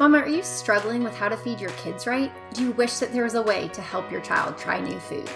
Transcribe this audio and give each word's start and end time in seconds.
Mama, 0.00 0.18
are 0.18 0.28
you 0.28 0.42
struggling 0.42 1.04
with 1.04 1.14
how 1.14 1.28
to 1.28 1.36
feed 1.36 1.60
your 1.60 1.70
kids 1.70 2.04
right? 2.04 2.32
Do 2.52 2.64
you 2.64 2.72
wish 2.72 2.94
that 2.94 3.12
there 3.12 3.22
was 3.22 3.36
a 3.36 3.42
way 3.42 3.68
to 3.68 3.80
help 3.80 4.10
your 4.10 4.20
child 4.22 4.58
try 4.58 4.80
new 4.80 4.98
foods? 4.98 5.30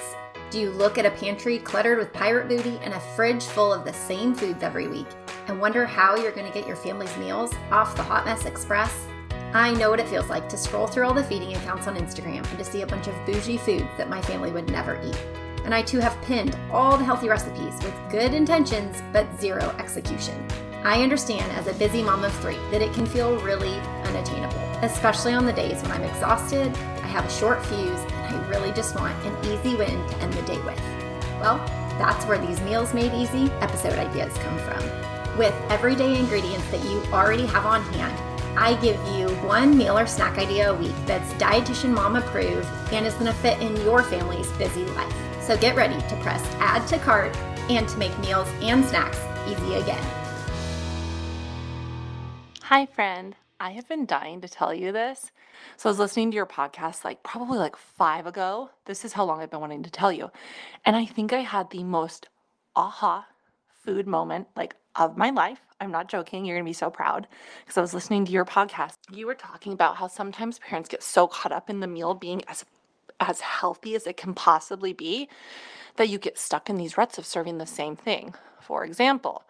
Do 0.50 0.58
you 0.58 0.70
look 0.70 0.98
at 0.98 1.06
a 1.06 1.12
pantry 1.12 1.60
cluttered 1.60 1.96
with 1.96 2.12
pirate 2.12 2.48
booty 2.48 2.76
and 2.82 2.92
a 2.92 3.00
fridge 3.14 3.44
full 3.44 3.72
of 3.72 3.84
the 3.84 3.92
same 3.92 4.34
foods 4.34 4.64
every 4.64 4.88
week 4.88 5.06
and 5.46 5.60
wonder 5.60 5.86
how 5.86 6.16
you're 6.16 6.32
going 6.32 6.50
to 6.50 6.52
get 6.52 6.66
your 6.66 6.74
family's 6.74 7.16
meals 7.18 7.54
off 7.70 7.94
the 7.94 8.02
Hot 8.02 8.24
Mess 8.24 8.46
Express? 8.46 9.06
I 9.54 9.74
know 9.74 9.90
what 9.90 10.00
it 10.00 10.08
feels 10.08 10.28
like 10.28 10.48
to 10.48 10.56
scroll 10.56 10.88
through 10.88 11.06
all 11.06 11.14
the 11.14 11.22
feeding 11.22 11.54
accounts 11.54 11.86
on 11.86 11.96
Instagram 11.96 12.44
and 12.48 12.58
to 12.58 12.64
see 12.64 12.82
a 12.82 12.86
bunch 12.86 13.06
of 13.06 13.14
bougie 13.26 13.58
foods 13.58 13.86
that 13.96 14.10
my 14.10 14.20
family 14.22 14.50
would 14.50 14.72
never 14.72 15.00
eat. 15.04 15.24
And 15.64 15.72
I 15.72 15.82
too 15.82 16.00
have 16.00 16.20
pinned 16.22 16.58
all 16.72 16.98
the 16.98 17.04
healthy 17.04 17.28
recipes 17.28 17.74
with 17.84 17.94
good 18.10 18.34
intentions 18.34 19.04
but 19.12 19.40
zero 19.40 19.72
execution. 19.78 20.44
I 20.84 21.02
understand 21.02 21.50
as 21.52 21.66
a 21.66 21.74
busy 21.74 22.02
mom 22.02 22.24
of 22.24 22.32
three 22.40 22.56
that 22.70 22.80
it 22.80 22.92
can 22.94 23.04
feel 23.04 23.36
really 23.40 23.74
unattainable, 24.04 24.58
especially 24.82 25.32
on 25.32 25.44
the 25.44 25.52
days 25.52 25.82
when 25.82 25.90
I'm 25.90 26.04
exhausted, 26.04 26.74
I 27.02 27.06
have 27.08 27.24
a 27.24 27.30
short 27.30 27.64
fuse, 27.66 28.00
and 28.00 28.36
I 28.36 28.48
really 28.48 28.72
just 28.72 28.94
want 28.94 29.14
an 29.24 29.36
easy 29.44 29.74
win 29.74 30.08
to 30.08 30.16
end 30.18 30.32
the 30.32 30.42
day 30.42 30.60
with. 30.62 30.80
Well, 31.40 31.58
that's 31.98 32.24
where 32.26 32.38
these 32.38 32.60
Meals 32.60 32.94
Made 32.94 33.12
Easy 33.12 33.50
episode 33.60 33.94
ideas 33.94 34.36
come 34.38 34.58
from. 34.58 35.38
With 35.38 35.54
everyday 35.68 36.18
ingredients 36.18 36.68
that 36.70 36.82
you 36.84 37.02
already 37.12 37.46
have 37.46 37.66
on 37.66 37.82
hand, 37.94 38.16
I 38.56 38.74
give 38.80 38.96
you 39.16 39.28
one 39.46 39.76
meal 39.76 39.98
or 39.98 40.06
snack 40.06 40.38
idea 40.38 40.70
a 40.70 40.74
week 40.74 40.94
that's 41.06 41.32
dietitian 41.34 41.90
mom 41.90 42.16
approved 42.16 42.66
and 42.92 43.06
is 43.06 43.14
going 43.14 43.26
to 43.26 43.32
fit 43.34 43.60
in 43.60 43.76
your 43.82 44.02
family's 44.02 44.50
busy 44.52 44.84
life. 44.84 45.14
So 45.42 45.56
get 45.56 45.76
ready 45.76 46.00
to 46.08 46.20
press 46.22 46.42
add 46.58 46.86
to 46.88 46.98
cart 46.98 47.36
and 47.68 47.88
to 47.88 47.98
make 47.98 48.16
meals 48.18 48.48
and 48.60 48.84
snacks 48.84 49.18
easy 49.48 49.74
again. 49.74 50.17
Hi, 52.68 52.84
friend. 52.84 53.34
I 53.58 53.70
have 53.70 53.88
been 53.88 54.04
dying 54.04 54.42
to 54.42 54.46
tell 54.46 54.74
you 54.74 54.92
this. 54.92 55.32
So 55.78 55.88
I 55.88 55.90
was 55.90 55.98
listening 55.98 56.30
to 56.30 56.34
your 56.34 56.44
podcast 56.44 57.02
like 57.02 57.22
probably 57.22 57.56
like 57.56 57.76
five 57.76 58.26
ago. 58.26 58.68
This 58.84 59.06
is 59.06 59.14
how 59.14 59.24
long 59.24 59.40
I've 59.40 59.50
been 59.50 59.62
wanting 59.62 59.84
to 59.84 59.90
tell 59.90 60.12
you. 60.12 60.30
And 60.84 60.94
I 60.94 61.06
think 61.06 61.32
I 61.32 61.38
had 61.38 61.70
the 61.70 61.82
most 61.82 62.28
aha 62.76 63.26
food 63.70 64.06
moment 64.06 64.48
like 64.54 64.76
of 64.96 65.16
my 65.16 65.30
life. 65.30 65.60
I'm 65.80 65.90
not 65.90 66.10
joking. 66.10 66.44
You're 66.44 66.56
going 66.56 66.66
to 66.66 66.68
be 66.68 66.74
so 66.74 66.90
proud 66.90 67.26
because 67.64 67.78
I 67.78 67.80
was 67.80 67.94
listening 67.94 68.26
to 68.26 68.32
your 68.32 68.44
podcast. 68.44 68.96
You 69.10 69.26
were 69.26 69.34
talking 69.34 69.72
about 69.72 69.96
how 69.96 70.06
sometimes 70.06 70.58
parents 70.58 70.90
get 70.90 71.02
so 71.02 71.26
caught 71.26 71.52
up 71.52 71.70
in 71.70 71.80
the 71.80 71.86
meal 71.86 72.12
being 72.12 72.42
as 72.48 72.66
as 73.18 73.40
healthy 73.40 73.94
as 73.94 74.06
it 74.06 74.18
can 74.18 74.34
possibly 74.34 74.92
be 74.92 75.30
that 75.96 76.10
you 76.10 76.18
get 76.18 76.38
stuck 76.38 76.68
in 76.68 76.76
these 76.76 76.98
ruts 76.98 77.16
of 77.16 77.24
serving 77.24 77.56
the 77.56 77.66
same 77.66 77.96
thing. 77.96 78.34
For 78.60 78.84
example, 78.84 79.44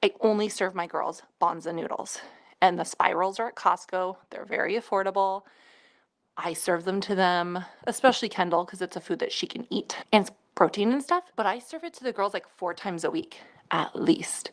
I 0.00 0.12
only 0.20 0.48
serve 0.48 0.76
my 0.76 0.86
girls 0.86 1.22
Banza 1.40 1.74
noodles 1.74 2.20
and 2.62 2.80
the 2.80 2.84
spirals 2.86 3.40
are 3.40 3.48
at 3.48 3.56
Costco. 3.56 4.16
They're 4.30 4.46
very 4.46 4.76
affordable. 4.76 5.42
I 6.36 6.54
serve 6.54 6.84
them 6.84 7.00
to 7.02 7.14
them, 7.14 7.64
especially 7.86 8.30
Kendall, 8.30 8.64
because 8.64 8.82
it's 8.82 8.96
a 8.96 9.00
food 9.02 9.20
that 9.20 9.32
she 9.32 9.46
can 9.46 9.66
eat 9.70 9.98
and 10.12 10.22
it's 10.26 10.36
protein 10.54 10.92
and 10.92 11.02
stuff. 11.02 11.24
But 11.36 11.46
I 11.46 11.60
serve 11.60 11.84
it 11.84 11.94
to 11.94 12.04
the 12.04 12.12
girls 12.12 12.34
like 12.34 12.48
four 12.56 12.74
times 12.74 13.04
a 13.04 13.10
week, 13.10 13.38
at 13.70 13.96
least. 13.96 14.52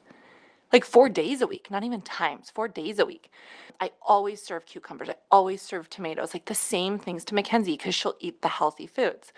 Like 0.73 0.85
four 0.85 1.09
days 1.09 1.41
a 1.41 1.47
week, 1.47 1.71
not 1.71 1.83
even 1.83 2.01
times, 2.01 2.51
four 2.51 2.67
days 2.67 2.99
a 2.99 3.05
week. 3.05 3.31
I 3.81 3.91
always 4.01 4.41
serve 4.43 4.65
cucumbers. 4.67 5.09
I 5.09 5.15
always 5.31 5.61
serve 5.61 5.89
tomatoes, 5.89 6.33
like 6.33 6.45
the 6.45 6.55
same 6.55 6.99
things 6.99 7.25
to 7.25 7.35
Mackenzie 7.35 7.77
because 7.77 7.95
she'll 7.95 8.17
eat 8.19 8.41
the 8.43 8.49
healthy 8.49 8.87
foods. 8.87 9.33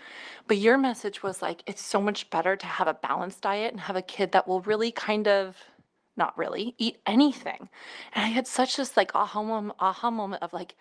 But 0.48 0.58
your 0.58 0.78
message 0.78 1.24
was 1.24 1.42
like, 1.42 1.64
it's 1.68 1.82
so 1.84 2.02
much 2.02 2.30
better 2.32 2.58
to 2.58 2.68
have 2.68 2.88
a 2.90 2.96
balanced 2.96 3.42
diet 3.42 3.72
and 3.72 3.82
have 3.82 3.96
a 3.96 4.02
kid 4.02 4.34
that 4.34 4.48
will 4.48 4.62
really 4.62 4.92
kind 4.92 5.28
of 5.28 5.58
not 6.22 6.38
really 6.38 6.76
eat 6.78 6.98
anything. 7.06 7.62
And 8.14 8.26
I 8.26 8.30
had 8.38 8.48
such 8.48 8.78
this 8.78 8.96
like 8.96 9.12
aha 9.16 9.42
moment, 9.42 9.76
aha 9.80 10.10
moment 10.12 10.44
of 10.44 10.54
like, 10.54 10.76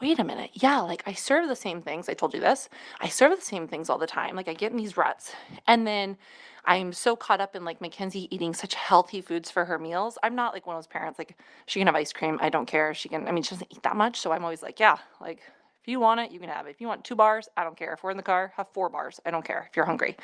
wait 0.00 0.18
a 0.20 0.24
minute, 0.24 0.50
yeah, 0.54 0.80
like 0.80 1.02
I 1.04 1.14
serve 1.14 1.48
the 1.48 1.56
same 1.66 1.82
things. 1.82 2.08
I 2.08 2.14
told 2.14 2.32
you 2.34 2.40
this. 2.40 2.68
I 3.00 3.08
serve 3.08 3.36
the 3.36 3.50
same 3.54 3.66
things 3.66 3.90
all 3.90 3.98
the 3.98 4.06
time. 4.06 4.36
Like 4.36 4.48
I 4.48 4.54
get 4.54 4.70
in 4.70 4.78
these 4.78 4.96
ruts, 4.96 5.32
and 5.66 5.84
then 5.84 6.16
I'm 6.64 6.92
so 6.92 7.16
caught 7.16 7.40
up 7.40 7.56
in 7.56 7.64
like 7.64 7.80
Mackenzie 7.80 8.28
eating 8.34 8.54
such 8.54 8.74
healthy 8.74 9.20
foods 9.20 9.50
for 9.50 9.64
her 9.64 9.78
meals. 9.78 10.16
I'm 10.22 10.36
not 10.36 10.54
like 10.54 10.66
one 10.66 10.76
of 10.76 10.82
those 10.82 10.94
parents 10.98 11.18
like 11.18 11.36
she 11.66 11.80
can 11.80 11.88
have 11.88 11.96
ice 11.96 12.12
cream. 12.12 12.38
I 12.40 12.48
don't 12.48 12.66
care. 12.66 12.94
She 12.94 13.08
can. 13.08 13.26
I 13.28 13.32
mean, 13.32 13.42
she 13.42 13.54
doesn't 13.56 13.72
eat 13.74 13.82
that 13.82 13.96
much, 13.96 14.20
so 14.20 14.30
I'm 14.32 14.44
always 14.44 14.62
like, 14.62 14.78
yeah, 14.78 14.98
like. 15.20 15.40
If 15.82 15.88
you 15.88 16.00
want 16.00 16.18
it, 16.20 16.32
you 16.32 16.40
can 16.40 16.48
have 16.48 16.66
it. 16.66 16.70
If 16.70 16.80
you 16.80 16.88
want 16.88 17.04
two 17.04 17.14
bars, 17.14 17.46
I 17.58 17.62
don't 17.62 17.76
care. 17.76 17.92
If 17.92 18.02
we're 18.02 18.10
in 18.10 18.16
the 18.16 18.22
car, 18.22 18.54
have 18.56 18.68
four 18.72 18.88
bars. 18.88 19.20
I 19.26 19.30
don't 19.30 19.44
care 19.44 19.66
if 19.68 19.76
you're 19.76 19.84
hungry. 19.84 20.16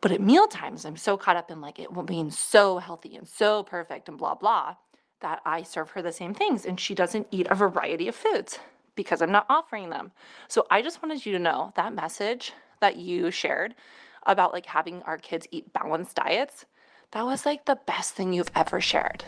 But 0.00 0.12
at 0.12 0.20
meal 0.20 0.46
times, 0.46 0.84
I'm 0.84 0.96
so 0.96 1.16
caught 1.16 1.36
up 1.36 1.50
in 1.50 1.60
like 1.60 1.78
it 1.78 1.88
being 2.06 2.30
so 2.30 2.78
healthy 2.78 3.16
and 3.16 3.26
so 3.26 3.62
perfect 3.62 4.08
and 4.08 4.16
blah, 4.16 4.34
blah, 4.34 4.76
that 5.20 5.40
I 5.44 5.62
serve 5.62 5.90
her 5.90 6.02
the 6.02 6.12
same 6.12 6.34
things 6.34 6.64
and 6.64 6.78
she 6.78 6.94
doesn't 6.94 7.26
eat 7.30 7.48
a 7.50 7.54
variety 7.54 8.06
of 8.08 8.14
foods 8.14 8.58
because 8.94 9.20
I'm 9.20 9.32
not 9.32 9.46
offering 9.48 9.90
them. 9.90 10.12
So 10.46 10.66
I 10.70 10.82
just 10.82 11.02
wanted 11.02 11.24
you 11.26 11.32
to 11.32 11.38
know 11.38 11.72
that 11.76 11.94
message 11.94 12.52
that 12.80 12.96
you 12.96 13.30
shared 13.30 13.74
about 14.26 14.52
like 14.52 14.66
having 14.66 15.02
our 15.02 15.18
kids 15.18 15.46
eat 15.50 15.72
balanced 15.72 16.16
diets, 16.16 16.64
that 17.12 17.24
was 17.24 17.46
like 17.46 17.64
the 17.64 17.78
best 17.86 18.14
thing 18.14 18.32
you've 18.32 18.50
ever 18.54 18.80
shared. 18.80 19.24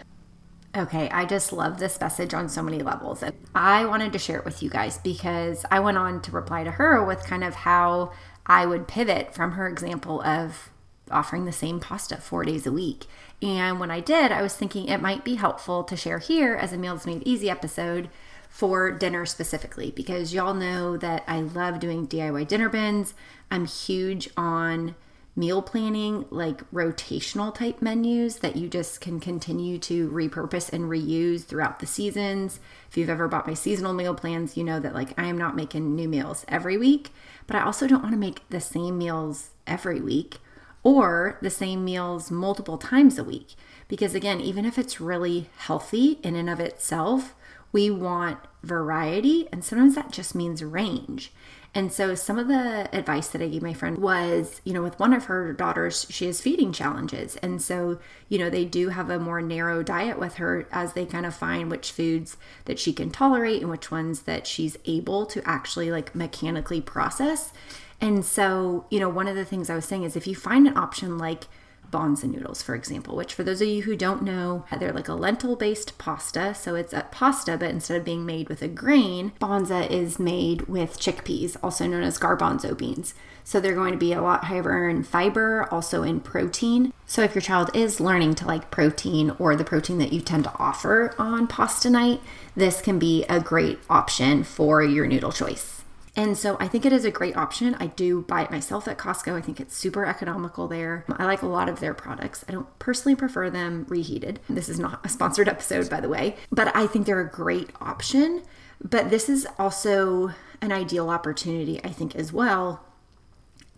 Okay, 0.76 1.08
I 1.10 1.24
just 1.24 1.52
love 1.52 1.78
this 1.78 2.00
message 2.00 2.32
on 2.32 2.48
so 2.48 2.62
many 2.62 2.80
levels. 2.80 3.24
And 3.24 3.34
I 3.56 3.86
wanted 3.86 4.12
to 4.12 4.20
share 4.20 4.38
it 4.38 4.44
with 4.44 4.62
you 4.62 4.70
guys 4.70 4.98
because 4.98 5.64
I 5.70 5.80
went 5.80 5.98
on 5.98 6.22
to 6.22 6.30
reply 6.30 6.62
to 6.62 6.70
her 6.70 7.04
with 7.04 7.24
kind 7.24 7.42
of 7.42 7.54
how 7.56 8.12
I 8.50 8.66
would 8.66 8.88
pivot 8.88 9.32
from 9.32 9.52
her 9.52 9.68
example 9.68 10.20
of 10.22 10.70
offering 11.08 11.44
the 11.44 11.52
same 11.52 11.78
pasta 11.78 12.16
four 12.16 12.44
days 12.44 12.66
a 12.66 12.72
week. 12.72 13.06
And 13.40 13.78
when 13.78 13.92
I 13.92 14.00
did, 14.00 14.32
I 14.32 14.42
was 14.42 14.56
thinking 14.56 14.88
it 14.88 15.00
might 15.00 15.24
be 15.24 15.36
helpful 15.36 15.84
to 15.84 15.96
share 15.96 16.18
here 16.18 16.56
as 16.56 16.72
a 16.72 16.76
Meals 16.76 17.06
Made 17.06 17.22
Easy 17.24 17.48
episode 17.48 18.10
for 18.48 18.90
dinner 18.90 19.24
specifically, 19.24 19.92
because 19.92 20.34
y'all 20.34 20.52
know 20.52 20.96
that 20.96 21.22
I 21.28 21.42
love 21.42 21.78
doing 21.78 22.08
DIY 22.08 22.48
dinner 22.48 22.68
bins. 22.68 23.14
I'm 23.52 23.66
huge 23.66 24.28
on 24.36 24.96
meal 25.36 25.62
planning, 25.62 26.26
like 26.30 26.68
rotational 26.70 27.54
type 27.54 27.80
menus 27.80 28.36
that 28.40 28.56
you 28.56 28.68
just 28.68 29.00
can 29.00 29.20
continue 29.20 29.78
to 29.78 30.10
repurpose 30.10 30.72
and 30.72 30.84
reuse 30.84 31.44
throughout 31.44 31.78
the 31.78 31.86
seasons. 31.86 32.60
If 32.88 32.96
you've 32.96 33.10
ever 33.10 33.28
bought 33.28 33.46
my 33.46 33.54
seasonal 33.54 33.92
meal 33.92 34.14
plans, 34.14 34.56
you 34.56 34.64
know 34.64 34.80
that 34.80 34.94
like 34.94 35.18
I 35.18 35.26
am 35.26 35.38
not 35.38 35.56
making 35.56 35.94
new 35.94 36.08
meals 36.08 36.44
every 36.48 36.76
week, 36.76 37.10
but 37.46 37.56
I 37.56 37.64
also 37.64 37.86
don't 37.86 38.02
want 38.02 38.14
to 38.14 38.18
make 38.18 38.48
the 38.50 38.60
same 38.60 38.98
meals 38.98 39.50
every 39.66 40.00
week 40.00 40.38
or 40.82 41.38
the 41.42 41.50
same 41.50 41.84
meals 41.84 42.30
multiple 42.30 42.78
times 42.78 43.18
a 43.18 43.24
week. 43.24 43.54
Because 43.88 44.14
again, 44.14 44.40
even 44.40 44.64
if 44.64 44.78
it's 44.78 45.00
really 45.00 45.50
healthy 45.58 46.18
in 46.22 46.36
and 46.36 46.48
of 46.48 46.60
itself, 46.60 47.34
we 47.72 47.90
want 47.90 48.38
variety, 48.62 49.48
and 49.52 49.64
sometimes 49.64 49.94
that 49.94 50.12
just 50.12 50.34
means 50.34 50.62
range. 50.62 51.32
And 51.72 51.92
so, 51.92 52.16
some 52.16 52.36
of 52.36 52.48
the 52.48 52.88
advice 52.92 53.28
that 53.28 53.40
I 53.40 53.46
gave 53.46 53.62
my 53.62 53.74
friend 53.74 53.98
was, 53.98 54.60
you 54.64 54.72
know, 54.72 54.82
with 54.82 54.98
one 54.98 55.12
of 55.12 55.26
her 55.26 55.52
daughters, 55.52 56.04
she 56.10 56.26
has 56.26 56.40
feeding 56.40 56.72
challenges. 56.72 57.36
And 57.36 57.62
so, 57.62 58.00
you 58.28 58.38
know, 58.38 58.50
they 58.50 58.64
do 58.64 58.88
have 58.88 59.08
a 59.08 59.20
more 59.20 59.40
narrow 59.40 59.84
diet 59.84 60.18
with 60.18 60.34
her 60.34 60.66
as 60.72 60.94
they 60.94 61.06
kind 61.06 61.24
of 61.24 61.34
find 61.34 61.70
which 61.70 61.92
foods 61.92 62.36
that 62.64 62.80
she 62.80 62.92
can 62.92 63.10
tolerate 63.10 63.60
and 63.60 63.70
which 63.70 63.90
ones 63.90 64.22
that 64.22 64.48
she's 64.48 64.78
able 64.84 65.26
to 65.26 65.48
actually 65.48 65.92
like 65.92 66.12
mechanically 66.12 66.80
process. 66.80 67.52
And 68.00 68.24
so, 68.24 68.86
you 68.90 68.98
know, 68.98 69.08
one 69.08 69.28
of 69.28 69.36
the 69.36 69.44
things 69.44 69.70
I 69.70 69.76
was 69.76 69.84
saying 69.84 70.02
is 70.02 70.16
if 70.16 70.26
you 70.26 70.34
find 70.34 70.66
an 70.66 70.76
option 70.76 71.18
like, 71.18 71.44
Banza 71.90 72.24
noodles, 72.24 72.62
for 72.62 72.74
example, 72.74 73.16
which 73.16 73.34
for 73.34 73.42
those 73.42 73.60
of 73.60 73.68
you 73.68 73.82
who 73.82 73.96
don't 73.96 74.22
know, 74.22 74.64
they're 74.78 74.92
like 74.92 75.08
a 75.08 75.14
lentil 75.14 75.56
based 75.56 75.98
pasta. 75.98 76.54
So 76.54 76.74
it's 76.74 76.92
a 76.92 77.06
pasta, 77.10 77.56
but 77.56 77.70
instead 77.70 77.96
of 77.98 78.04
being 78.04 78.24
made 78.24 78.48
with 78.48 78.62
a 78.62 78.68
grain, 78.68 79.32
Banza 79.40 79.90
is 79.90 80.18
made 80.18 80.62
with 80.62 80.98
chickpeas, 81.00 81.56
also 81.62 81.86
known 81.86 82.02
as 82.02 82.18
garbanzo 82.18 82.76
beans. 82.76 83.14
So 83.42 83.58
they're 83.58 83.74
going 83.74 83.92
to 83.92 83.98
be 83.98 84.12
a 84.12 84.22
lot 84.22 84.44
higher 84.44 84.88
in 84.88 85.02
fiber, 85.02 85.66
also 85.70 86.02
in 86.02 86.20
protein. 86.20 86.92
So 87.06 87.22
if 87.22 87.34
your 87.34 87.42
child 87.42 87.74
is 87.74 88.00
learning 88.00 88.36
to 88.36 88.46
like 88.46 88.70
protein 88.70 89.30
or 89.38 89.56
the 89.56 89.64
protein 89.64 89.98
that 89.98 90.12
you 90.12 90.20
tend 90.20 90.44
to 90.44 90.56
offer 90.58 91.14
on 91.18 91.46
pasta 91.46 91.90
night, 91.90 92.20
this 92.54 92.80
can 92.80 92.98
be 92.98 93.24
a 93.24 93.40
great 93.40 93.78
option 93.88 94.44
for 94.44 94.82
your 94.82 95.06
noodle 95.06 95.32
choice. 95.32 95.79
And 96.20 96.36
so 96.36 96.58
I 96.60 96.68
think 96.68 96.84
it 96.84 96.92
is 96.92 97.06
a 97.06 97.10
great 97.10 97.34
option. 97.34 97.74
I 97.80 97.86
do 97.86 98.20
buy 98.20 98.42
it 98.42 98.50
myself 98.50 98.86
at 98.86 98.98
Costco. 98.98 99.32
I 99.32 99.40
think 99.40 99.58
it's 99.58 99.74
super 99.74 100.04
economical 100.04 100.68
there. 100.68 101.06
I 101.08 101.24
like 101.24 101.40
a 101.40 101.46
lot 101.46 101.70
of 101.70 101.80
their 101.80 101.94
products. 101.94 102.44
I 102.46 102.52
don't 102.52 102.78
personally 102.78 103.16
prefer 103.16 103.48
them 103.48 103.86
reheated. 103.88 104.38
This 104.46 104.68
is 104.68 104.78
not 104.78 105.00
a 105.02 105.08
sponsored 105.08 105.48
episode, 105.54 105.88
by 105.88 105.98
the 106.02 106.10
way, 106.10 106.36
but 106.52 106.76
I 106.76 106.86
think 106.86 107.06
they're 107.06 107.22
a 107.22 107.30
great 107.30 107.70
option. 107.80 108.42
But 108.84 109.08
this 109.08 109.30
is 109.30 109.48
also 109.58 110.32
an 110.60 110.72
ideal 110.72 111.08
opportunity, 111.08 111.82
I 111.82 111.88
think, 111.88 112.14
as 112.14 112.34
well, 112.34 112.84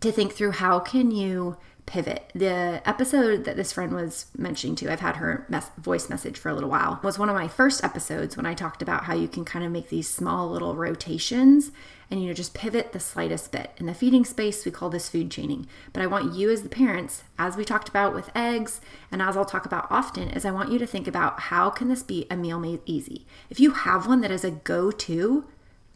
to 0.01 0.11
think 0.11 0.33
through 0.33 0.51
how 0.51 0.81
can 0.81 1.13
you 1.13 1.59
pivot. 1.87 2.31
The 2.35 2.81
episode 2.85 3.45
that 3.45 3.57
this 3.57 3.73
friend 3.73 3.93
was 3.95 4.27
mentioning 4.37 4.77
to, 4.77 4.93
I've 4.93 5.01
had 5.01 5.17
her 5.17 5.47
mes- 5.49 5.71
voice 5.79 6.09
message 6.09 6.39
for 6.39 6.49
a 6.49 6.55
little 6.55 6.71
while, 6.71 7.01
was 7.03 7.19
one 7.19 7.29
of 7.29 7.35
my 7.35 7.49
first 7.49 7.83
episodes 7.85 8.37
when 8.37 8.47
I 8.47 8.55
talked 8.55 8.83
about 8.83 9.05
how 9.05 9.15
you 9.15 9.29
can 9.29 9.45
kind 9.45 9.65
of 9.65 9.73
make 9.73 9.89
these 9.89 10.09
small 10.09 10.49
little 10.51 10.75
rotations 10.75 11.73
and 12.13 12.21
you 12.21 12.29
know 12.29 12.35
just 12.35 12.53
pivot 12.53 12.93
the 12.93 13.01
slightest 13.01 13.51
bit. 13.53 13.71
In 13.79 13.87
the 13.87 13.95
feeding 13.95 14.25
space, 14.25 14.67
we 14.67 14.71
call 14.71 14.91
this 14.91 15.09
food 15.09 15.31
chaining. 15.31 15.67
But 15.95 16.03
I 16.03 16.07
want 16.07 16.35
you 16.35 16.51
as 16.51 16.63
the 16.63 16.69
parents, 16.69 17.25
as 17.39 17.57
we 17.57 17.65
talked 17.65 17.89
about 17.89 18.15
with 18.15 18.31
eggs 18.35 18.83
and 19.11 19.23
as 19.23 19.35
I'll 19.35 19.47
talk 19.47 19.65
about 19.65 19.87
often, 19.91 20.29
is 20.29 20.45
I 20.45 20.51
want 20.51 20.71
you 20.71 20.79
to 20.79 20.87
think 20.87 21.09
about 21.09 21.41
how 21.41 21.71
can 21.71 21.89
this 21.89 22.03
be 22.03 22.27
a 22.31 22.37
meal 22.37 22.61
made 22.61 22.81
easy? 22.85 23.27
If 23.49 23.61
you 23.61 23.71
have 23.71 24.07
one 24.07 24.21
that 24.21 24.31
is 24.31 24.45
a 24.45 24.51
go-to, 24.51 25.47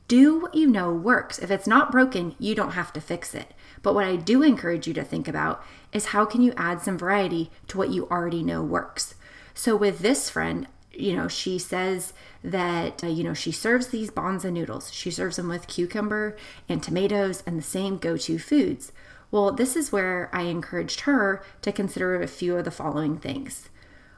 do 0.08 0.40
what 0.40 0.54
you 0.54 0.66
know 0.66 0.92
works. 0.92 1.38
If 1.38 1.50
it's 1.50 1.66
not 1.66 1.90
broken, 1.90 2.34
you 2.38 2.54
don't 2.54 2.72
have 2.72 2.92
to 2.92 3.00
fix 3.00 3.34
it. 3.34 3.52
But 3.82 3.94
what 3.94 4.04
I 4.04 4.16
do 4.16 4.42
encourage 4.42 4.86
you 4.86 4.94
to 4.94 5.04
think 5.04 5.28
about 5.28 5.64
is 5.92 6.06
how 6.06 6.24
can 6.24 6.42
you 6.42 6.52
add 6.56 6.82
some 6.82 6.98
variety 6.98 7.50
to 7.68 7.78
what 7.78 7.90
you 7.90 8.06
already 8.08 8.42
know 8.42 8.62
works. 8.62 9.14
So 9.54 9.74
with 9.74 10.00
this 10.00 10.30
friend, 10.30 10.66
you 10.92 11.14
know, 11.14 11.28
she 11.28 11.58
says 11.58 12.12
that, 12.42 13.04
uh, 13.04 13.08
you 13.08 13.24
know, 13.24 13.34
she 13.34 13.52
serves 13.52 13.88
these 13.88 14.10
Banza 14.10 14.52
noodles. 14.52 14.92
She 14.92 15.10
serves 15.10 15.36
them 15.36 15.48
with 15.48 15.66
cucumber 15.66 16.36
and 16.68 16.82
tomatoes 16.82 17.42
and 17.46 17.58
the 17.58 17.62
same 17.62 17.98
go 17.98 18.16
to 18.16 18.38
foods. 18.38 18.92
Well, 19.30 19.52
this 19.52 19.76
is 19.76 19.92
where 19.92 20.30
I 20.32 20.42
encouraged 20.42 21.00
her 21.00 21.42
to 21.62 21.72
consider 21.72 22.20
a 22.20 22.28
few 22.28 22.56
of 22.56 22.64
the 22.64 22.70
following 22.70 23.18
things. 23.18 23.68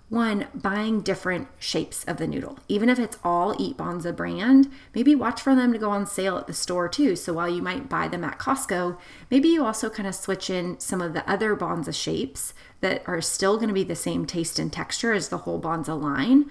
One, 0.09 0.47
buying 0.55 1.03
different 1.03 1.49
shapes 1.59 2.03
of 2.05 2.17
the 2.17 2.27
noodle. 2.27 2.59
Even 2.67 2.89
if 2.89 2.99
it's 2.99 3.19
all 3.23 3.55
Eat 3.61 3.77
Banza 3.77 4.17
brand, 4.17 4.71
maybe 4.95 5.15
watch 5.15 5.43
for 5.43 5.55
them 5.55 5.71
to 5.75 5.79
go 5.79 5.91
on 5.91 6.07
sale 6.07 6.39
at 6.39 6.47
the 6.47 6.55
store 6.55 6.89
too. 6.89 7.15
So 7.15 7.35
while 7.35 7.49
you 7.49 7.61
might 7.61 7.91
buy 7.91 8.09
them 8.09 8.25
at 8.25 8.39
Costco, 8.39 8.97
maybe 9.31 9.49
you 9.49 9.67
also 9.67 9.91
kind 9.91 10.09
of 10.09 10.15
switch 10.15 10.49
in 10.49 10.81
some 10.81 11.03
of 11.03 11.13
the 11.13 11.29
other 11.31 11.55
Banza 11.55 11.95
shapes 11.95 12.55
that 12.81 13.03
are 13.07 13.21
still 13.21 13.57
going 13.57 13.69
to 13.69 13.75
be 13.75 13.85
the 13.85 13.95
same 13.95 14.25
taste 14.25 14.59
and 14.59 14.73
texture 14.73 15.13
as 15.13 15.29
the 15.29 15.39
whole 15.39 15.61
Banza 15.61 16.01
line, 16.01 16.51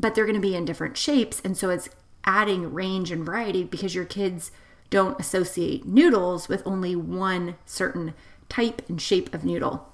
but 0.00 0.14
they're 0.14 0.24
going 0.24 0.34
to 0.34 0.40
be 0.40 0.56
in 0.56 0.64
different 0.64 0.96
shapes. 0.96 1.42
And 1.44 1.58
so 1.58 1.68
it's 1.68 1.90
adding 2.24 2.72
range 2.72 3.10
and 3.10 3.26
variety 3.26 3.64
because 3.64 3.94
your 3.94 4.06
kids 4.06 4.50
don't 4.88 5.20
associate 5.20 5.84
noodles 5.84 6.48
with 6.48 6.62
only 6.64 6.96
one 6.96 7.56
certain 7.66 8.14
type 8.48 8.80
and 8.88 9.00
shape 9.00 9.34
of 9.34 9.44
noodle 9.44 9.90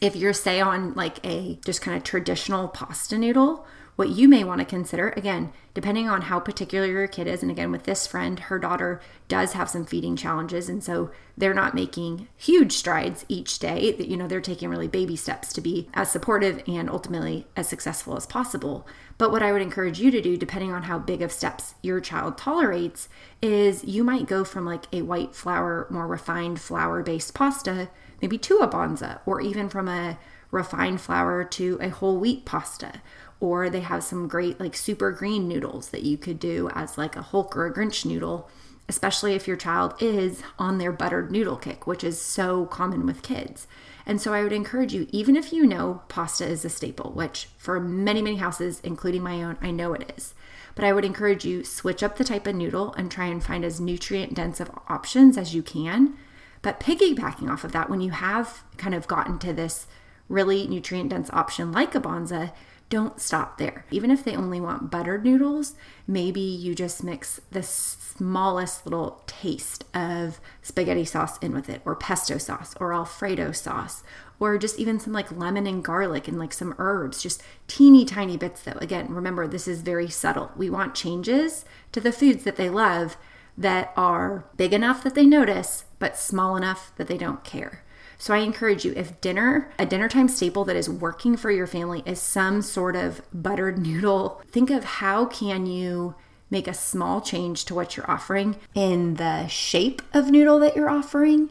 if 0.00 0.14
you're 0.16 0.32
say 0.32 0.60
on 0.60 0.92
like 0.94 1.24
a 1.24 1.58
just 1.64 1.80
kind 1.80 1.96
of 1.96 2.04
traditional 2.04 2.68
pasta 2.68 3.16
noodle 3.16 3.66
what 3.96 4.10
you 4.10 4.28
may 4.28 4.44
want 4.44 4.60
to 4.60 4.64
consider 4.64 5.10
again 5.10 5.52
depending 5.72 6.08
on 6.08 6.22
how 6.22 6.38
particular 6.38 6.86
your 6.86 7.06
kid 7.06 7.26
is 7.26 7.42
and 7.42 7.50
again 7.50 7.70
with 7.70 7.84
this 7.84 8.06
friend 8.06 8.40
her 8.40 8.58
daughter 8.58 9.00
does 9.28 9.52
have 9.52 9.70
some 9.70 9.84
feeding 9.86 10.16
challenges 10.16 10.68
and 10.68 10.84
so 10.84 11.10
they're 11.38 11.54
not 11.54 11.74
making 11.74 12.28
huge 12.36 12.72
strides 12.72 13.24
each 13.28 13.58
day. 13.58 13.92
That 13.92 14.08
you 14.08 14.16
know 14.16 14.26
they're 14.26 14.40
taking 14.40 14.70
really 14.70 14.88
baby 14.88 15.16
steps 15.16 15.52
to 15.52 15.60
be 15.60 15.88
as 15.92 16.10
supportive 16.10 16.62
and 16.66 16.88
ultimately 16.88 17.46
as 17.56 17.68
successful 17.68 18.16
as 18.16 18.26
possible. 18.26 18.86
But 19.18 19.30
what 19.30 19.42
i 19.42 19.52
would 19.52 19.62
encourage 19.62 20.00
you 20.00 20.10
to 20.10 20.20
do 20.20 20.36
depending 20.36 20.72
on 20.72 20.84
how 20.84 20.98
big 20.98 21.22
of 21.22 21.32
steps 21.32 21.74
your 21.82 22.00
child 22.00 22.38
tolerates 22.38 23.08
is 23.42 23.84
you 23.84 24.04
might 24.04 24.26
go 24.26 24.44
from 24.44 24.64
like 24.64 24.84
a 24.92 25.02
white 25.02 25.34
flour 25.34 25.86
more 25.90 26.06
refined 26.06 26.60
flour 26.60 27.02
based 27.02 27.34
pasta 27.34 27.88
maybe 28.20 28.38
to 28.38 28.58
a 28.58 28.68
Banza 28.68 29.20
or 29.26 29.40
even 29.40 29.68
from 29.68 29.88
a 29.88 30.18
refined 30.50 31.00
flour 31.00 31.44
to 31.44 31.78
a 31.80 31.88
whole 31.88 32.18
wheat 32.18 32.44
pasta. 32.44 33.02
Or 33.40 33.68
they 33.68 33.80
have 33.80 34.02
some 34.02 34.28
great 34.28 34.58
like 34.58 34.74
super 34.74 35.10
green 35.10 35.46
noodles 35.46 35.90
that 35.90 36.02
you 36.02 36.16
could 36.16 36.38
do 36.38 36.70
as 36.74 36.96
like 36.96 37.16
a 37.16 37.22
Hulk 37.22 37.56
or 37.56 37.66
a 37.66 37.72
Grinch 37.72 38.06
noodle, 38.06 38.48
especially 38.88 39.34
if 39.34 39.46
your 39.46 39.56
child 39.56 39.94
is 40.00 40.42
on 40.58 40.78
their 40.78 40.92
buttered 40.92 41.30
noodle 41.30 41.56
kick, 41.56 41.86
which 41.86 42.02
is 42.02 42.20
so 42.20 42.66
common 42.66 43.04
with 43.04 43.22
kids. 43.22 43.66
And 44.06 44.20
so 44.20 44.32
I 44.32 44.42
would 44.42 44.52
encourage 44.52 44.94
you, 44.94 45.08
even 45.10 45.36
if 45.36 45.52
you 45.52 45.66
know 45.66 46.02
pasta 46.08 46.46
is 46.46 46.64
a 46.64 46.70
staple, 46.70 47.10
which 47.10 47.48
for 47.58 47.80
many, 47.80 48.22
many 48.22 48.36
houses, 48.36 48.80
including 48.84 49.22
my 49.22 49.42
own, 49.42 49.58
I 49.60 49.72
know 49.72 49.92
it 49.92 50.14
is. 50.16 50.32
But 50.76 50.84
I 50.84 50.92
would 50.92 51.04
encourage 51.04 51.44
you 51.44 51.64
switch 51.64 52.02
up 52.02 52.16
the 52.16 52.24
type 52.24 52.46
of 52.46 52.54
noodle 52.54 52.94
and 52.94 53.10
try 53.10 53.26
and 53.26 53.42
find 53.42 53.64
as 53.64 53.80
nutrient 53.80 54.34
dense 54.34 54.60
of 54.60 54.70
options 54.88 55.36
as 55.36 55.54
you 55.54 55.62
can 55.62 56.16
but 56.62 56.80
piggybacking 56.80 57.50
off 57.50 57.64
of 57.64 57.72
that, 57.72 57.90
when 57.90 58.00
you 58.00 58.10
have 58.10 58.62
kind 58.76 58.94
of 58.94 59.06
gotten 59.06 59.38
to 59.40 59.52
this 59.52 59.86
really 60.28 60.66
nutrient 60.66 61.10
dense 61.10 61.30
option 61.32 61.72
like 61.72 61.94
a 61.94 62.00
Banza, 62.00 62.52
don't 62.88 63.20
stop 63.20 63.58
there. 63.58 63.84
Even 63.90 64.12
if 64.12 64.22
they 64.22 64.36
only 64.36 64.60
want 64.60 64.90
buttered 64.90 65.24
noodles, 65.24 65.74
maybe 66.06 66.40
you 66.40 66.72
just 66.74 67.02
mix 67.02 67.40
the 67.50 67.62
smallest 67.62 68.86
little 68.86 69.22
taste 69.26 69.84
of 69.92 70.40
spaghetti 70.62 71.04
sauce 71.04 71.36
in 71.38 71.52
with 71.52 71.68
it, 71.68 71.82
or 71.84 71.96
pesto 71.96 72.38
sauce, 72.38 72.76
or 72.78 72.92
Alfredo 72.92 73.50
sauce, 73.50 74.04
or 74.38 74.56
just 74.56 74.78
even 74.78 75.00
some 75.00 75.12
like 75.12 75.32
lemon 75.32 75.66
and 75.66 75.82
garlic 75.82 76.28
and 76.28 76.38
like 76.38 76.52
some 76.52 76.74
herbs, 76.78 77.22
just 77.22 77.42
teeny 77.66 78.04
tiny 78.04 78.36
bits 78.36 78.62
though. 78.62 78.78
Again, 78.80 79.12
remember, 79.12 79.48
this 79.48 79.66
is 79.66 79.82
very 79.82 80.08
subtle. 80.08 80.52
We 80.56 80.70
want 80.70 80.94
changes 80.94 81.64
to 81.90 82.00
the 82.00 82.12
foods 82.12 82.44
that 82.44 82.56
they 82.56 82.70
love 82.70 83.16
that 83.56 83.92
are 83.96 84.46
big 84.56 84.72
enough 84.72 85.02
that 85.02 85.14
they 85.14 85.26
notice, 85.26 85.84
but 85.98 86.16
small 86.16 86.56
enough 86.56 86.92
that 86.96 87.08
they 87.08 87.16
don't 87.16 87.44
care. 87.44 87.82
So 88.18 88.32
I 88.32 88.38
encourage 88.38 88.84
you 88.84 88.92
if 88.96 89.20
dinner, 89.20 89.70
a 89.78 89.86
dinner 89.86 90.08
time 90.08 90.28
staple 90.28 90.64
that 90.64 90.76
is 90.76 90.88
working 90.88 91.36
for 91.36 91.50
your 91.50 91.66
family 91.66 92.02
is 92.06 92.20
some 92.20 92.62
sort 92.62 92.96
of 92.96 93.22
buttered 93.32 93.78
noodle, 93.86 94.40
think 94.48 94.70
of 94.70 94.84
how 94.84 95.26
can 95.26 95.66
you 95.66 96.14
make 96.50 96.68
a 96.68 96.74
small 96.74 97.20
change 97.20 97.64
to 97.64 97.74
what 97.74 97.96
you're 97.96 98.10
offering 98.10 98.56
in 98.74 99.14
the 99.14 99.46
shape 99.48 100.00
of 100.14 100.30
noodle 100.30 100.60
that 100.60 100.76
you're 100.76 100.88
offering, 100.88 101.50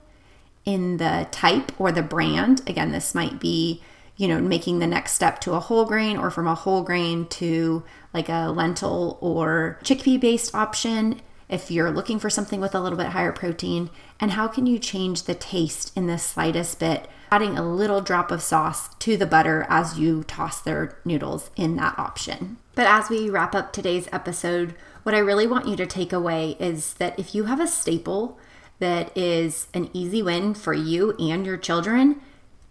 in 0.66 0.98
the 0.98 1.28
type 1.32 1.72
or 1.80 1.92
the 1.92 2.02
brand. 2.02 2.62
Again, 2.68 2.92
this 2.92 3.16
might 3.16 3.40
be, 3.40 3.82
you 4.18 4.28
know, 4.28 4.40
making 4.40 4.80
the 4.80 4.88
next 4.88 5.14
step 5.14 5.40
to 5.42 5.54
a 5.54 5.60
whole 5.60 5.86
grain 5.86 6.18
or 6.18 6.32
from 6.32 6.48
a 6.48 6.56
whole 6.56 6.82
grain 6.82 7.28
to 7.28 7.84
like 8.14 8.30
a 8.30 8.50
lentil 8.50 9.18
or 9.22 9.80
chickpea 9.84 10.20
based 10.20 10.54
option 10.56 11.22
if 11.48 11.70
you're 11.70 11.92
looking 11.92 12.20
for 12.20 12.30
something 12.30 12.60
with 12.60 12.74
a 12.74 12.80
little 12.80 12.98
bit 12.98 13.08
higher 13.08 13.32
protein, 13.32 13.90
and 14.20 14.32
how 14.32 14.48
can 14.48 14.66
you 14.66 14.80
change 14.80 15.24
the 15.24 15.36
taste 15.36 15.96
in 15.96 16.08
the 16.08 16.18
slightest 16.18 16.80
bit, 16.80 17.08
adding 17.32 17.58
a 17.58 17.68
little 17.68 18.02
drop 18.02 18.32
of 18.32 18.42
sauce 18.42 18.94
to 18.96 19.18
the 19.18 19.26
butter 19.26 19.66
as 19.70 20.00
you 20.00 20.24
toss 20.24 20.62
their 20.62 20.98
noodles 21.06 21.52
in 21.56 21.76
that 21.76 21.98
option. 22.00 22.58
But 22.74 22.88
as 22.88 23.10
we 23.10 23.30
wrap 23.30 23.54
up 23.54 23.72
today's 23.72 24.10
episode, 24.12 24.76
what 25.04 25.16
I 25.16 25.20
really 25.20 25.48
want 25.48 25.68
you 25.68 25.76
to 25.76 25.86
take 25.86 26.12
away 26.12 26.58
is 26.60 26.96
that 26.96 27.18
if 27.20 27.36
you 27.36 27.46
have 27.46 27.60
a 27.60 27.68
staple 27.68 28.40
that 28.80 29.16
is 29.18 29.68
an 29.74 29.90
easy 29.94 30.22
win 30.22 30.54
for 30.54 30.74
you 30.74 31.16
and 31.18 31.46
your 31.46 31.58
children, 31.58 32.22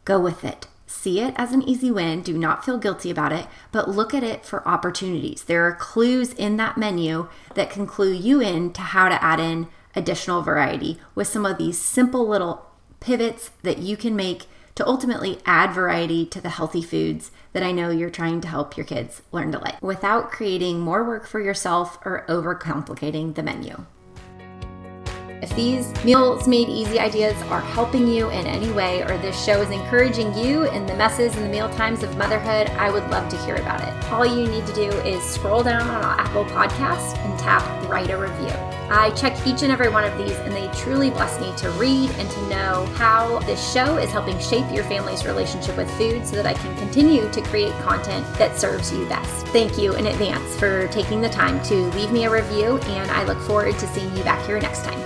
go 0.04 0.20
with 0.20 0.44
it. 0.44 0.66
See 0.86 1.20
it 1.20 1.34
as 1.36 1.52
an 1.52 1.62
easy 1.62 1.90
win. 1.90 2.22
Do 2.22 2.36
not 2.36 2.64
feel 2.64 2.78
guilty 2.78 3.10
about 3.10 3.32
it, 3.32 3.46
but 3.72 3.88
look 3.88 4.14
at 4.14 4.22
it 4.22 4.44
for 4.44 4.66
opportunities. 4.66 5.44
There 5.44 5.66
are 5.66 5.74
clues 5.74 6.32
in 6.32 6.56
that 6.58 6.76
menu 6.76 7.28
that 7.54 7.70
can 7.70 7.86
clue 7.86 8.12
you 8.12 8.40
in 8.40 8.72
to 8.74 8.80
how 8.80 9.08
to 9.08 9.22
add 9.22 9.40
in 9.40 9.68
additional 9.96 10.42
variety 10.42 10.98
with 11.14 11.28
some 11.28 11.46
of 11.46 11.58
these 11.58 11.80
simple 11.80 12.26
little 12.28 12.66
pivots 13.00 13.50
that 13.62 13.78
you 13.78 13.96
can 13.96 14.16
make 14.16 14.46
to 14.74 14.86
ultimately 14.86 15.38
add 15.46 15.72
variety 15.72 16.26
to 16.26 16.40
the 16.40 16.48
healthy 16.48 16.82
foods 16.82 17.30
that 17.52 17.62
I 17.62 17.70
know 17.70 17.90
you're 17.90 18.10
trying 18.10 18.40
to 18.40 18.48
help 18.48 18.76
your 18.76 18.86
kids 18.86 19.22
learn 19.30 19.52
to 19.52 19.58
like 19.58 19.80
without 19.80 20.30
creating 20.30 20.80
more 20.80 21.04
work 21.04 21.26
for 21.26 21.40
yourself 21.40 21.98
or 22.04 22.24
overcomplicating 22.28 23.34
the 23.34 23.42
menu. 23.42 23.86
If 25.44 25.54
these 25.54 25.92
Meals 26.06 26.48
Made 26.48 26.70
Easy 26.70 26.98
ideas 26.98 27.36
are 27.50 27.60
helping 27.60 28.08
you 28.08 28.30
in 28.30 28.46
any 28.46 28.70
way, 28.70 29.02
or 29.02 29.18
this 29.18 29.44
show 29.44 29.60
is 29.60 29.68
encouraging 29.68 30.32
you 30.38 30.62
in 30.70 30.86
the 30.86 30.96
messes 30.96 31.36
and 31.36 31.44
the 31.44 31.50
meal 31.50 31.68
times 31.68 32.02
of 32.02 32.16
motherhood, 32.16 32.70
I 32.78 32.90
would 32.90 33.06
love 33.10 33.28
to 33.28 33.36
hear 33.44 33.56
about 33.56 33.82
it. 33.82 34.10
All 34.10 34.24
you 34.24 34.48
need 34.48 34.66
to 34.66 34.72
do 34.72 34.88
is 35.00 35.22
scroll 35.22 35.62
down 35.62 35.82
on 35.82 36.02
our 36.02 36.18
Apple 36.18 36.46
Podcast 36.46 37.18
and 37.18 37.38
tap 37.38 37.62
Write 37.90 38.08
a 38.08 38.16
Review. 38.16 38.48
I 38.88 39.10
check 39.10 39.46
each 39.46 39.60
and 39.60 39.70
every 39.70 39.90
one 39.90 40.04
of 40.04 40.16
these, 40.16 40.34
and 40.38 40.54
they 40.54 40.66
truly 40.68 41.10
bless 41.10 41.38
me 41.38 41.54
to 41.58 41.70
read 41.72 42.10
and 42.12 42.30
to 42.30 42.48
know 42.48 42.86
how 42.94 43.40
this 43.40 43.70
show 43.70 43.98
is 43.98 44.10
helping 44.10 44.38
shape 44.38 44.64
your 44.72 44.84
family's 44.84 45.26
relationship 45.26 45.76
with 45.76 45.90
food 45.98 46.26
so 46.26 46.36
that 46.36 46.46
I 46.46 46.54
can 46.54 46.74
continue 46.78 47.30
to 47.30 47.42
create 47.42 47.74
content 47.82 48.26
that 48.38 48.58
serves 48.58 48.90
you 48.94 49.04
best. 49.10 49.46
Thank 49.48 49.76
you 49.76 49.92
in 49.92 50.06
advance 50.06 50.58
for 50.58 50.88
taking 50.88 51.20
the 51.20 51.28
time 51.28 51.62
to 51.64 51.74
leave 51.90 52.12
me 52.12 52.24
a 52.24 52.30
review, 52.30 52.78
and 52.78 53.10
I 53.10 53.24
look 53.24 53.40
forward 53.40 53.78
to 53.78 53.86
seeing 53.88 54.16
you 54.16 54.24
back 54.24 54.46
here 54.46 54.58
next 54.58 54.84
time. 54.84 55.03